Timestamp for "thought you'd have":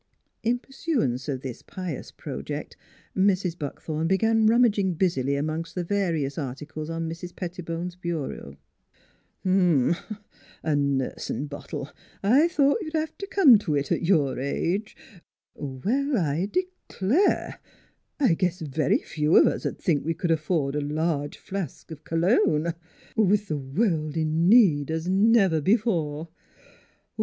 12.47-13.09